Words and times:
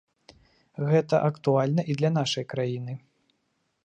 Гэта 0.91 1.19
актуальна 1.29 1.81
і 1.95 1.97
для 1.99 2.11
нашай 2.17 2.45
краіны. 2.55 2.93